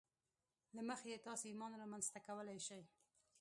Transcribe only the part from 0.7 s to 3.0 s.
له مخې یې تاسې ایمان رامنځته کولای شئ